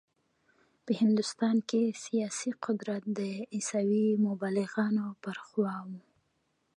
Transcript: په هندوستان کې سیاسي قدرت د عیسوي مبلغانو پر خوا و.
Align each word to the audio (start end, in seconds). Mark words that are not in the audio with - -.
په 0.85 0.91
هندوستان 1.01 1.55
کې 1.69 1.81
سیاسي 2.03 2.51
قدرت 2.65 3.03
د 3.19 3.21
عیسوي 3.55 4.07
مبلغانو 4.25 5.05
پر 5.23 5.37
خوا 5.45 5.75
و. 5.87 5.89